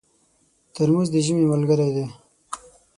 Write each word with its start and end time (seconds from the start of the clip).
ترموز 0.73 1.07
د 1.13 1.15
ژمي 1.25 1.45
ملګرتیا 1.53 1.91
کوي. 1.93 2.05